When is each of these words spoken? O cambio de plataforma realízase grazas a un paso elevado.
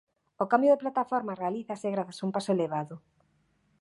O 0.43 0.45
cambio 0.51 0.71
de 0.73 0.81
plataforma 0.83 1.39
realízase 1.41 1.93
grazas 1.95 2.19
a 2.19 2.25
un 2.27 2.31
paso 2.35 2.49
elevado. 2.55 2.95